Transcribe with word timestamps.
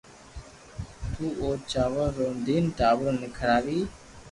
تو 1.13 1.25
او 1.41 1.49
چاور 1.71 2.09
رودين 2.19 2.65
ٽاٻرو 2.77 3.11
ني 3.19 3.27
کراوي 3.37 3.79